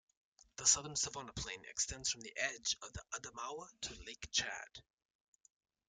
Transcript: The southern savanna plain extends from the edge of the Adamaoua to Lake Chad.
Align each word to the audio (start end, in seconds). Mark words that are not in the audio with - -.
The 0.55 0.65
southern 0.65 0.95
savanna 0.95 1.31
plain 1.31 1.63
extends 1.65 2.09
from 2.09 2.21
the 2.21 2.35
edge 2.35 2.75
of 2.81 2.91
the 2.91 3.03
Adamaoua 3.13 3.67
to 3.81 3.93
Lake 4.03 4.29
Chad. 4.31 4.81